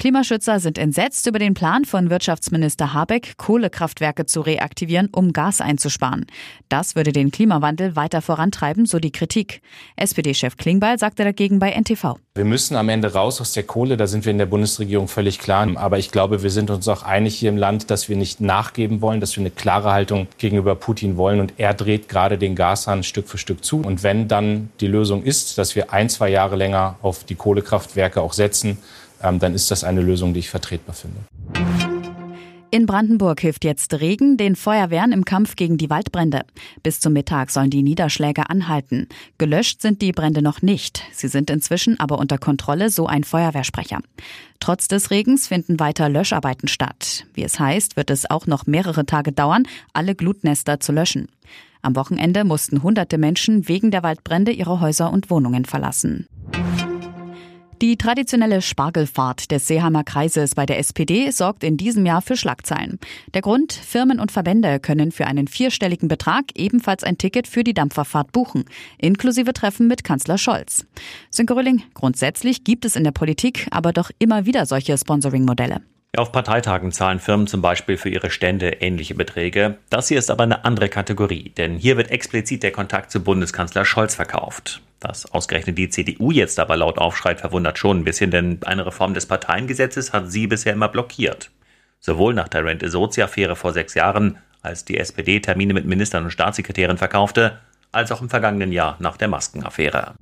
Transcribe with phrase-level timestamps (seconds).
[0.00, 6.24] Klimaschützer sind entsetzt über den Plan von Wirtschaftsminister Habeck, Kohlekraftwerke zu reaktivieren, um Gas einzusparen.
[6.70, 9.60] Das würde den Klimawandel weiter vorantreiben, so die Kritik.
[9.96, 12.16] SPD-Chef Klingbeil sagte dagegen bei NTV.
[12.34, 15.38] Wir müssen am Ende raus aus der Kohle, da sind wir in der Bundesregierung völlig
[15.38, 15.68] klar.
[15.74, 19.02] Aber ich glaube, wir sind uns auch einig hier im Land, dass wir nicht nachgeben
[19.02, 21.40] wollen, dass wir eine klare Haltung gegenüber Putin wollen.
[21.40, 23.82] Und er dreht gerade den Gashahn Stück für Stück zu.
[23.82, 28.22] Und wenn dann die Lösung ist, dass wir ein, zwei Jahre länger auf die Kohlekraftwerke
[28.22, 28.78] auch setzen,
[29.20, 31.18] dann ist das eine Lösung, die ich vertretbar finde.
[32.72, 36.42] In Brandenburg hilft jetzt Regen den Feuerwehren im Kampf gegen die Waldbrände.
[36.84, 39.08] Bis zum Mittag sollen die Niederschläge anhalten.
[39.38, 41.02] Gelöscht sind die Brände noch nicht.
[41.12, 43.98] Sie sind inzwischen aber unter Kontrolle, so ein Feuerwehrsprecher.
[44.60, 47.26] Trotz des Regens finden weiter Löscharbeiten statt.
[47.34, 51.26] Wie es heißt, wird es auch noch mehrere Tage dauern, alle Glutnester zu löschen.
[51.82, 56.28] Am Wochenende mussten hunderte Menschen wegen der Waldbrände ihre Häuser und Wohnungen verlassen.
[57.82, 62.98] Die traditionelle Spargelfahrt des Seeheimer Kreises bei der SPD sorgt in diesem Jahr für Schlagzeilen.
[63.32, 67.72] Der Grund, Firmen und Verbände können für einen vierstelligen Betrag ebenfalls ein Ticket für die
[67.72, 68.66] Dampferfahrt buchen,
[68.98, 70.84] inklusive Treffen mit Kanzler Scholz.
[71.30, 75.80] Sönke Röhling, grundsätzlich gibt es in der Politik aber doch immer wieder solche Sponsoring-Modelle.
[76.16, 79.78] Auf Parteitagen zahlen Firmen zum Beispiel für ihre Stände ähnliche Beträge.
[79.90, 83.84] Das hier ist aber eine andere Kategorie, denn hier wird explizit der Kontakt zu Bundeskanzler
[83.84, 84.82] Scholz verkauft.
[84.98, 89.14] Dass ausgerechnet die CDU jetzt aber laut aufschreit, verwundert schon ein bisschen, denn eine Reform
[89.14, 91.52] des Parteiengesetzes hat sie bisher immer blockiert.
[92.00, 96.98] Sowohl nach der Rente-Sozi-Affäre vor sechs Jahren, als die SPD Termine mit Ministern und Staatssekretären
[96.98, 97.60] verkaufte,
[97.92, 100.14] als auch im vergangenen Jahr nach der Maskenaffäre.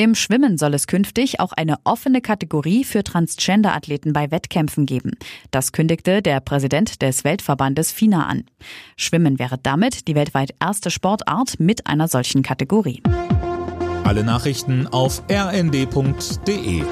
[0.00, 5.10] Im Schwimmen soll es künftig auch eine offene Kategorie für Transgender-Athleten bei Wettkämpfen geben.
[5.50, 8.44] Das kündigte der Präsident des Weltverbandes FINA an.
[8.96, 13.02] Schwimmen wäre damit die weltweit erste Sportart mit einer solchen Kategorie.
[14.02, 16.82] Alle Nachrichten auf rnd.de